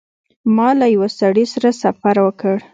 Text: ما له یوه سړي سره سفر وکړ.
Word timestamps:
ما 0.55 0.69
له 0.79 0.87
یوه 0.95 1.09
سړي 1.19 1.45
سره 1.53 1.69
سفر 1.83 2.15
وکړ. 2.25 2.55